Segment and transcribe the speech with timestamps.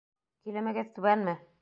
[0.47, 1.39] Килемегеҙ түбәнме?